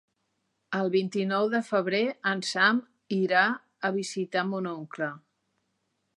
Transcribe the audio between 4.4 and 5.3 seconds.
mon oncle.